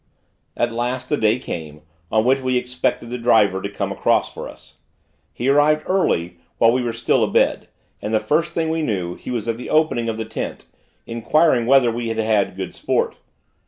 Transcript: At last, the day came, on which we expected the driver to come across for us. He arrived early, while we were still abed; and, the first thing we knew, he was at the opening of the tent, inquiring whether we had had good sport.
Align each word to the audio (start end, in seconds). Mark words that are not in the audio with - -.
At 0.57 0.71
last, 0.73 1.09
the 1.09 1.15
day 1.17 1.37
came, 1.37 1.81
on 2.11 2.25
which 2.25 2.41
we 2.41 2.57
expected 2.57 3.11
the 3.11 3.19
driver 3.19 3.61
to 3.61 3.69
come 3.69 3.91
across 3.91 4.33
for 4.33 4.49
us. 4.49 4.77
He 5.31 5.47
arrived 5.47 5.83
early, 5.85 6.37
while 6.57 6.71
we 6.71 6.81
were 6.81 6.91
still 6.91 7.23
abed; 7.23 7.67
and, 8.01 8.11
the 8.11 8.19
first 8.19 8.53
thing 8.53 8.69
we 8.71 8.81
knew, 8.81 9.13
he 9.13 9.29
was 9.29 9.47
at 9.47 9.57
the 9.57 9.69
opening 9.69 10.09
of 10.09 10.17
the 10.17 10.25
tent, 10.25 10.65
inquiring 11.05 11.67
whether 11.67 11.91
we 11.91 12.07
had 12.07 12.17
had 12.17 12.55
good 12.55 12.73
sport. 12.73 13.17